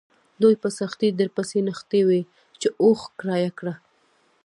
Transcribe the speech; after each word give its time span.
دوی 0.41 0.55
په 0.63 0.69
سختۍ 0.77 1.09
درپسې 1.19 1.59
نښتي 1.67 2.01
وي 2.07 2.21
چې 2.59 2.67
اوښ 2.83 3.01
کرایه 3.19 3.51
کړه. 3.59 3.73